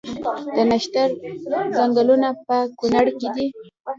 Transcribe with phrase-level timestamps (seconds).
[0.55, 1.09] د نښتر
[1.75, 3.47] ځنګلونه په کنړ کې دي؟